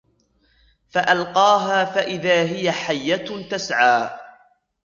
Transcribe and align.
فَأَلْقَاهَا 0.89 1.85
فَإِذَا 1.85 2.39
هِيَ 2.43 2.71
حَيَّةٌ 2.71 3.49
تَسْعَى 3.49 4.19